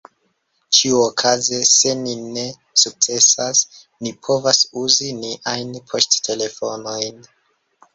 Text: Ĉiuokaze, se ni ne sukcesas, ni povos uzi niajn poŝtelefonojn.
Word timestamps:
Ĉiuokaze, 0.77 1.59
se 1.73 1.91
ni 1.99 2.15
ne 2.23 2.47
sukcesas, 2.85 3.63
ni 4.03 4.17
povos 4.29 4.67
uzi 4.89 5.15
niajn 5.23 5.81
poŝtelefonojn. 5.95 7.27